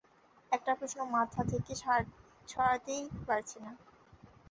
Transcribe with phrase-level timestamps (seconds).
[0.51, 1.71] একটা প্রশ্ন মাথা থেকে
[2.47, 3.71] সরাতেই পারছি না।